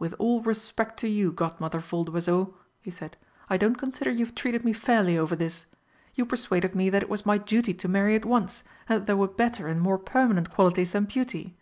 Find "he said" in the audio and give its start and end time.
2.82-3.16